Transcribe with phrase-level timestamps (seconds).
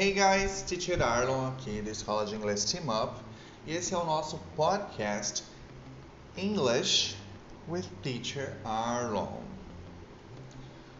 [0.00, 3.20] Hey guys, Teacher Arlon aqui da Escola de Inglês Team Up
[3.66, 5.42] e esse é o nosso podcast
[6.36, 7.16] English
[7.68, 9.40] with Teacher Arlon.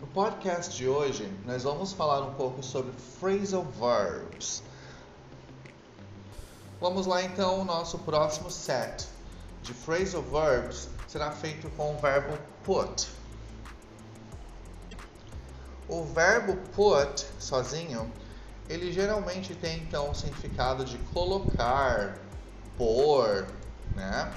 [0.00, 4.62] No podcast de hoje, nós vamos falar um pouco sobre phrasal verbs.
[6.80, 9.08] Vamos lá então, o nosso próximo set
[9.64, 13.08] de phrasal verbs será feito com o verbo put.
[15.88, 18.08] O verbo put sozinho
[18.68, 22.18] ele geralmente tem então o significado de colocar,
[22.76, 23.46] pôr,
[23.94, 24.32] né?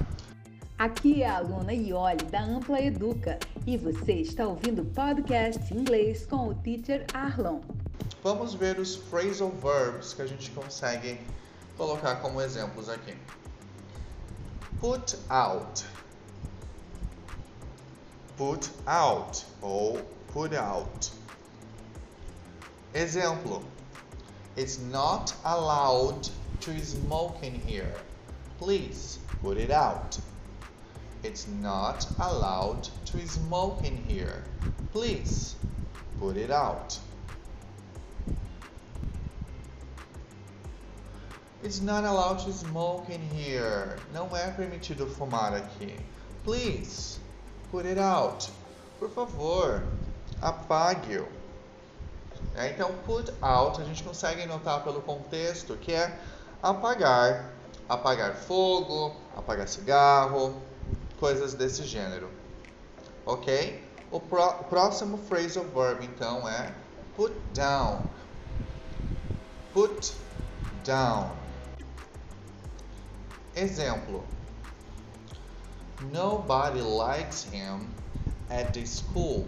[0.77, 6.25] Aqui é a aluna Ioli da Ampla Educa e você está ouvindo o podcast inglês
[6.27, 7.61] com o Teacher Arlon.
[8.21, 11.19] Vamos ver os phrasal verbs que a gente consegue
[11.75, 13.15] colocar como exemplos aqui.
[14.79, 15.85] Put out.
[18.35, 19.99] Put out ou
[20.31, 21.11] put out.
[22.93, 23.63] Exemplo:
[24.57, 26.29] It's not allowed
[26.61, 27.93] to smoke in here.
[28.57, 30.17] Please put it out.
[31.23, 34.43] It's not allowed to smoke in here.
[34.93, 35.55] Please
[36.19, 36.97] put it out.
[41.63, 43.97] It's not allowed to smoke in here.
[44.11, 45.95] Não é permitido fumar aqui.
[46.43, 47.19] Please
[47.71, 48.49] put it out.
[48.99, 49.83] Por favor,
[50.41, 51.27] apague-o.
[52.55, 56.19] É, então, put out a gente consegue notar pelo contexto que é
[56.61, 57.51] apagar,
[57.87, 60.61] apagar fogo, apagar cigarro,
[61.19, 62.29] coisas desse gênero.
[63.25, 63.83] Ok?
[64.09, 66.73] O pró próximo phrasal verb então é
[67.15, 68.03] put down.
[69.73, 70.13] Put
[70.83, 71.29] down.
[73.55, 74.23] Exemplo:
[76.11, 77.89] Nobody likes him
[78.49, 79.47] at the school.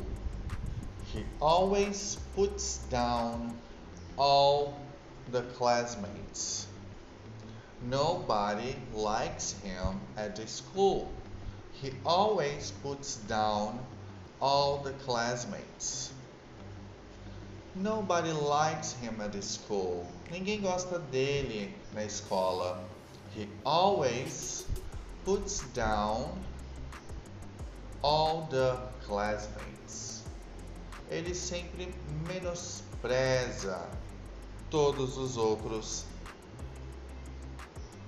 [1.14, 3.58] He always puts down
[4.16, 4.78] all
[5.32, 6.68] the classmates.
[7.82, 11.10] Nobody likes him at the school.
[11.82, 13.80] He always puts down
[14.40, 16.12] all the classmates.
[17.74, 20.06] Nobody likes him at the school.
[20.30, 22.78] Ninguém gosta dele na escola.
[23.34, 24.64] He always
[25.26, 26.30] puts down
[28.04, 30.19] all the classmates
[31.10, 31.94] ele sempre
[32.28, 33.88] menospreza
[34.70, 36.06] todos os outros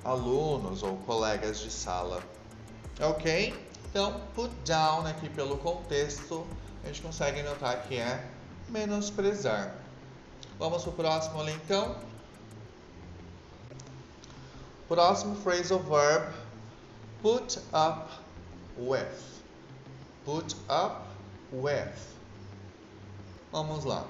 [0.03, 2.21] alunos ou colegas de sala.
[2.99, 3.53] Ok?
[3.89, 6.45] Então, put down aqui pelo contexto,
[6.83, 8.25] a gente consegue notar que é
[8.69, 9.75] menosprezar.
[10.57, 11.95] Vamos para o próximo ali então.
[14.87, 16.33] Próximo phrasal verb,
[17.21, 18.11] put up
[18.77, 19.41] with.
[20.23, 21.07] Put up
[21.51, 22.20] with.
[23.51, 24.05] Vamos lá.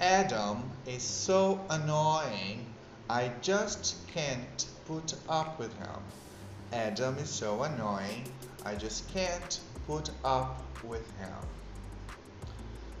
[0.00, 2.64] Adam is so annoying.
[3.10, 6.00] I just can't put up with him.
[6.72, 8.24] Adam is so annoying.
[8.64, 11.36] I just can't put up with him.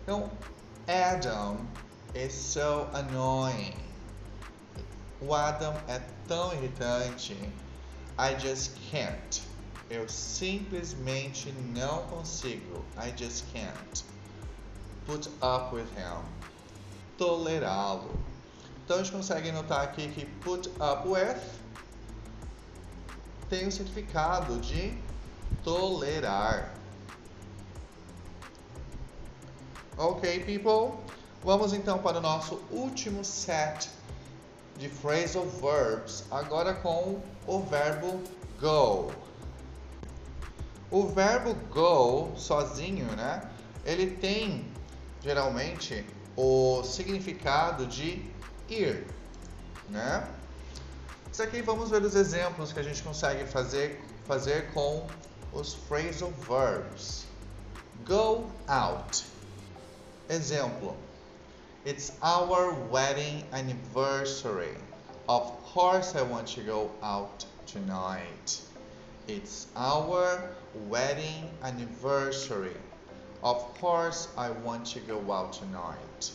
[0.06, 0.30] Então,
[0.88, 1.68] Adam
[2.14, 3.76] is so annoying.
[5.22, 7.34] O Adam é tão irritante.
[8.18, 9.40] I just can't.
[9.88, 12.84] Eu simplesmente não consigo.
[12.98, 14.04] I just can't
[15.06, 16.22] put up with him.
[17.18, 18.10] Tolerá-lo.
[18.84, 21.38] Então a gente consegue notar aqui que put up with
[23.48, 24.96] tem o significado de
[25.62, 26.74] tolerar.
[29.96, 30.98] Ok, people?
[31.44, 33.90] Vamos então para o nosso último set
[34.76, 38.20] de phrasal verbs, agora com o verbo
[38.60, 39.12] go.
[40.90, 43.48] O verbo go sozinho, né?
[43.84, 44.73] Ele tem
[45.24, 46.04] geralmente
[46.36, 48.22] o significado de
[48.68, 49.06] ir,
[49.88, 50.28] né?
[51.32, 55.06] Isso aqui vamos ver os exemplos que a gente consegue fazer, fazer com
[55.52, 57.24] os phrasal verbs.
[58.06, 59.24] Go out.
[60.28, 60.94] Exemplo:
[61.86, 64.76] It's our wedding anniversary.
[65.26, 68.60] Of course I want to go out tonight.
[69.26, 70.50] It's our
[70.90, 72.76] wedding anniversary.
[73.44, 76.32] Of course, I want to go out tonight.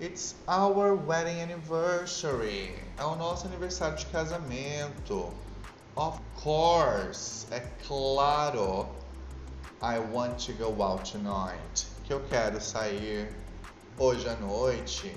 [0.00, 2.74] It's our wedding anniversary.
[2.98, 5.32] É o nosso aniversário de casamento.
[5.96, 8.88] Of course, é claro.
[9.80, 11.86] I want to go out tonight.
[12.04, 13.32] Que eu quero sair
[13.96, 15.16] hoje à noite.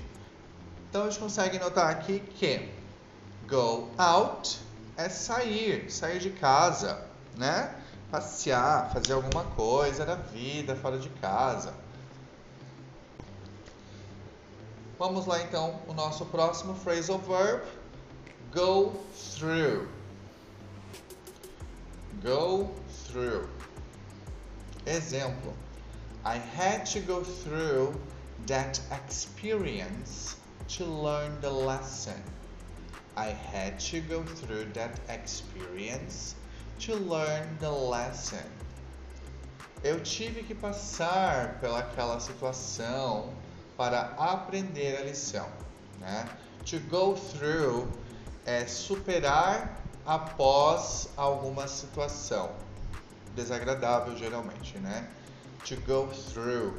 [0.88, 2.70] Então a gente consegue notar aqui que
[3.48, 4.60] go out
[4.96, 7.04] é sair, sair de casa,
[7.36, 7.79] né?
[8.10, 11.72] Passear, fazer alguma coisa da vida fora de casa.
[14.98, 17.62] Vamos lá então, o nosso próximo phrasal verb,
[18.52, 19.88] go through.
[22.22, 22.70] Go
[23.06, 23.48] through.
[24.84, 25.54] Exemplo:
[26.24, 27.94] I had to go through
[28.46, 30.36] that experience
[30.68, 32.22] to learn the lesson.
[33.16, 36.34] I had to go through that experience
[36.80, 38.44] to learn the lesson.
[39.84, 43.32] Eu tive que passar pelaquela situação
[43.76, 45.46] para aprender a lição.
[45.98, 46.28] Né?
[46.64, 47.88] To go through
[48.46, 52.50] é superar após alguma situação
[53.34, 55.08] desagradável, geralmente, né?
[55.66, 56.74] To go through,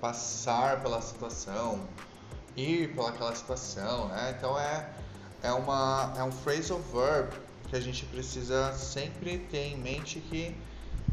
[0.00, 1.86] passar pela situação,
[2.56, 4.34] ir pelaquela situação, né?
[4.36, 4.88] Então é
[5.42, 7.32] é uma é um phrasal verb
[7.68, 10.56] que a gente precisa sempre ter em mente que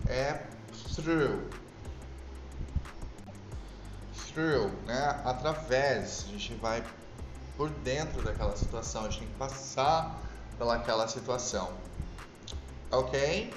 [0.07, 0.46] é
[0.94, 1.50] through,
[4.34, 5.22] through, né?
[5.24, 6.84] Através, a gente vai
[7.57, 10.22] por dentro daquela situação, a gente tem que passar
[10.57, 11.74] pelaquela situação.
[12.92, 13.54] Ok?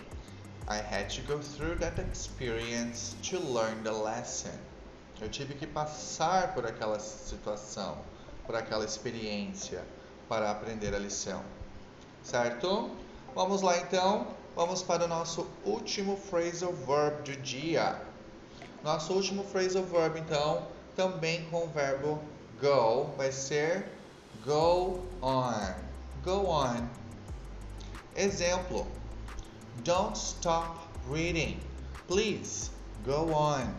[0.69, 4.57] I had to go through that experience to learn the lesson.
[5.21, 7.99] Eu tive que passar por aquela situação,
[8.47, 9.83] por aquela experiência
[10.29, 11.43] para aprender a lição.
[12.29, 12.91] Certo?
[13.35, 14.27] Vamos lá então.
[14.55, 18.03] Vamos para o nosso último phrasal verb do dia.
[18.85, 22.21] Nosso último phrasal verb, então, também com o verbo
[22.61, 23.87] go, vai ser
[24.45, 25.75] go on.
[26.23, 26.87] Go on.
[28.15, 28.87] Exemplo:
[29.83, 30.77] Don't stop
[31.09, 31.59] reading.
[32.09, 32.71] Please
[33.07, 33.75] go on.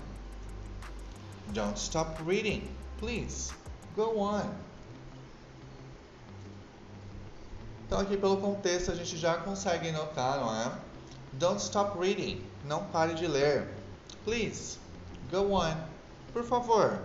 [1.54, 2.68] Don't stop reading.
[2.98, 3.54] Please
[3.96, 4.69] go on.
[7.90, 10.72] Então, aqui pelo contexto, a gente já consegue notar, não é?
[11.34, 12.46] Don't stop reading.
[12.64, 13.68] Não pare de ler.
[14.24, 14.78] Please
[15.32, 15.76] Go on.
[16.32, 17.02] Por favor,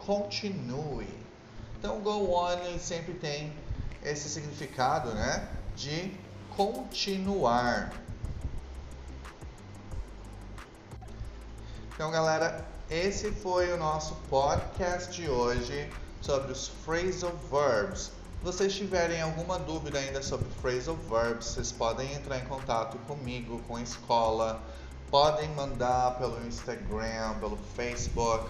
[0.00, 1.06] continue.
[1.78, 3.52] Então, go on sempre tem
[4.02, 5.48] esse significado, né?
[5.76, 6.12] De
[6.56, 7.92] continuar.
[11.94, 15.88] Então, galera, esse foi o nosso podcast de hoje
[16.20, 18.15] sobre os phrasal verbs.
[18.38, 23.60] Se vocês tiverem alguma dúvida ainda sobre phrasal verbs, vocês podem entrar em contato comigo,
[23.66, 24.62] com a escola
[25.10, 28.48] podem mandar pelo Instagram, pelo Facebook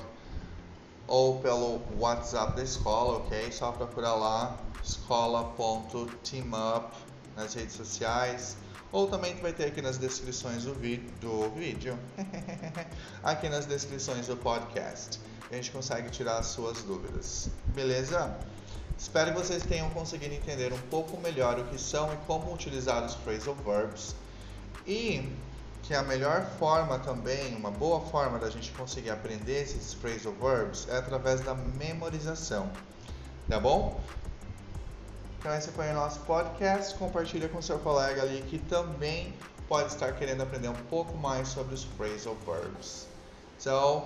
[1.06, 3.52] ou pelo WhatsApp da escola, ok?
[3.52, 6.96] Só procurar lá escola.teamup
[7.36, 8.56] nas redes sociais.
[8.90, 10.74] Ou também vai ter aqui nas descrições do,
[11.20, 11.96] do vídeo,
[13.22, 15.20] aqui nas descrições do podcast.
[15.50, 17.48] A gente consegue tirar as suas dúvidas.
[17.66, 18.36] Beleza?
[18.98, 23.04] Espero que vocês tenham conseguido entender um pouco melhor o que são e como utilizar
[23.04, 24.14] os phrasal verbs.
[24.86, 25.30] E
[25.82, 30.88] que a melhor forma também, uma boa forma da gente conseguir aprender esses phrasal verbs
[30.88, 32.70] é através da memorização.
[33.48, 34.00] Tá bom?
[35.38, 36.94] Então esse foi o nosso podcast.
[36.94, 39.34] Compartilha com seu colega ali que também
[39.68, 43.06] pode estar querendo aprender um pouco mais sobre os phrasal verbs.
[43.58, 44.04] So,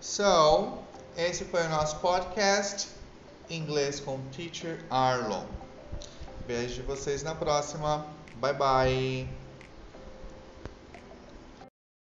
[0.00, 0.78] so
[1.16, 2.88] esse foi o nosso podcast
[3.50, 5.44] Inglês com Teacher Arlon.
[6.46, 8.06] Vejo vocês na próxima.
[8.36, 9.41] Bye bye.